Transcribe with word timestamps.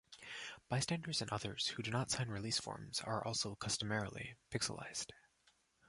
Bystanders 0.67 1.21
and 1.21 1.29
others 1.31 1.67
who 1.67 1.83
do 1.83 1.91
not 1.91 2.09
sign 2.09 2.27
release 2.29 2.59
forms 2.59 3.01
are 3.01 3.23
also 3.23 3.53
customarily 3.53 4.33
pixelized. 4.49 5.11